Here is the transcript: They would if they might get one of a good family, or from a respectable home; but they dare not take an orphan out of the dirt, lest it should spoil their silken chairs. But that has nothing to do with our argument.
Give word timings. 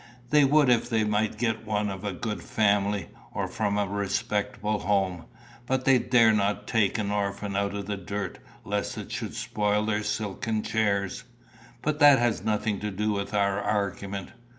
They 0.31 0.43
would 0.45 0.69
if 0.71 0.89
they 0.89 1.03
might 1.03 1.37
get 1.37 1.63
one 1.63 1.91
of 1.91 2.03
a 2.03 2.11
good 2.11 2.41
family, 2.41 3.09
or 3.31 3.47
from 3.47 3.77
a 3.77 3.87
respectable 3.87 4.79
home; 4.79 5.25
but 5.67 5.85
they 5.85 5.99
dare 5.99 6.31
not 6.31 6.65
take 6.65 6.97
an 6.97 7.11
orphan 7.11 7.55
out 7.55 7.75
of 7.75 7.85
the 7.85 7.97
dirt, 7.97 8.39
lest 8.65 8.97
it 8.97 9.11
should 9.11 9.35
spoil 9.35 9.85
their 9.85 10.01
silken 10.01 10.63
chairs. 10.63 11.25
But 11.83 11.99
that 11.99 12.17
has 12.17 12.43
nothing 12.43 12.79
to 12.79 12.89
do 12.89 13.11
with 13.11 13.35
our 13.35 13.61
argument. 13.61 14.29